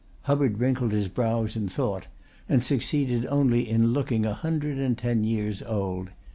Hubbard 0.23 0.57
wrinkled 0.57 0.93
his 0.93 1.07
brows 1.07 1.55
in 1.55 1.69
thought 1.69 2.07
and 2.49 2.63
succeeded 2.63 3.23
only 3.27 3.69
in 3.69 3.93
looking 3.93 4.25
a 4.25 4.33
hundred 4.33 4.79
and 4.79 4.97
ten 4.97 5.23
years 5.23 5.61
old. 5.61 6.09